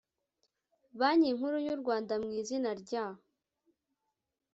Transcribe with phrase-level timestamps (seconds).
[0.99, 3.05] banki nkuru y u rwanda mw izina rya